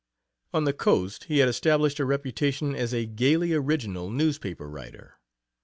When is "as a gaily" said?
2.73-3.53